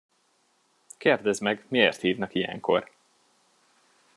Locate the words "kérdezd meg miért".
0.97-1.99